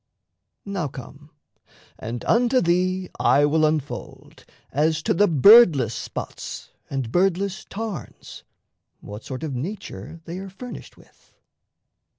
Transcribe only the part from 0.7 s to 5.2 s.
come; and unto thee I will unfold, As to